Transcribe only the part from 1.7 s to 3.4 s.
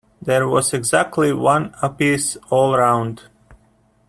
a-piece all round.